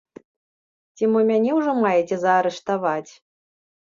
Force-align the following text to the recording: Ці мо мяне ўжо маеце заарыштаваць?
Ці 0.99 1.09
мо 1.15 1.19
мяне 1.31 1.51
ўжо 1.57 1.75
маеце 1.83 2.17
заарыштаваць? 2.23 3.11